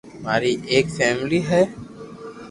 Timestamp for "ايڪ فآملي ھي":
0.71-1.61